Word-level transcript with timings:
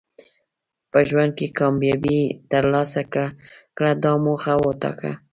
په 0.91 0.99
ژوند 1.09 1.31
کې 1.37 1.47
کامیابي 1.59 2.21
ترلاسه 2.51 3.01
کړه 3.77 3.91
دا 4.03 4.13
موخه 4.25 4.53
وټاکه. 4.63 5.11